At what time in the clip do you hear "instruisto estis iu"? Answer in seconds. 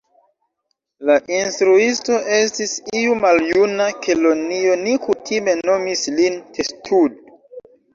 1.35-3.19